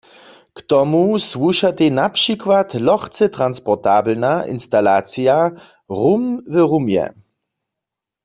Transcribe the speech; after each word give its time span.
K 0.55 0.59
tomu 0.71 1.01
słušatej 1.19 1.89
na 1.99 2.07
přikład 2.15 2.67
lochce 2.87 3.25
transportabelna 3.35 4.33
instalacija 4.55 5.35
"Rum 5.99 6.23
w 6.51 6.55
rumje". 6.69 7.05